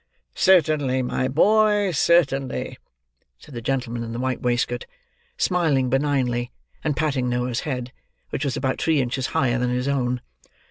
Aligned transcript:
"Certainly, 0.33 1.03
my 1.03 1.27
boy; 1.27 1.91
certainly," 1.91 2.79
said 3.37 3.53
the 3.53 3.61
gentleman 3.61 4.01
in 4.01 4.13
the 4.13 4.19
white 4.19 4.41
waistcoat: 4.41 4.87
smiling 5.37 5.91
benignly, 5.91 6.51
and 6.83 6.97
patting 6.97 7.29
Noah's 7.29 7.59
head, 7.69 7.91
which 8.31 8.43
was 8.43 8.57
about 8.57 8.81
three 8.81 8.99
inches 8.99 9.27
higher 9.27 9.59
than 9.59 9.69
his 9.69 9.87
own. 9.87 10.21